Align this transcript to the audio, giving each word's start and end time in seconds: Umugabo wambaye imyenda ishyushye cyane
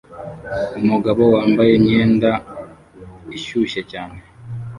Umugabo 0.81 1.23
wambaye 1.35 1.71
imyenda 1.79 2.31
ishyushye 3.37 3.81
cyane 3.91 4.17